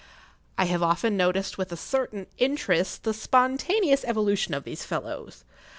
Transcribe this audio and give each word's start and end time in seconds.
I 0.57 0.65
have 0.65 0.81
often 0.81 1.15
noticed 1.15 1.59
with 1.59 1.71
a 1.71 1.77
certain 1.77 2.25
interest 2.39 3.03
the 3.03 3.13
spontaneous 3.13 4.03
evolution 4.03 4.55
of 4.55 4.63
these 4.63 4.83
fellows. 4.83 5.43